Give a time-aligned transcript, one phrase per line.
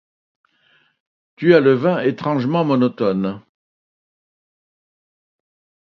[1.35, 3.39] Tu as le vin étrangement monotone.